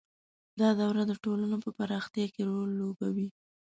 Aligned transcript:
•دا 0.59 0.69
دوره 0.79 1.01
د 1.07 1.11
ټولنو 1.23 1.55
په 1.63 1.69
پراختیا 1.77 2.25
کې 2.33 2.41
رول 2.49 2.69
درلود. 2.99 3.31